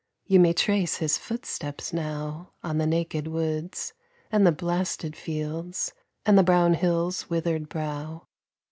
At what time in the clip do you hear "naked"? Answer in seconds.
2.87-3.27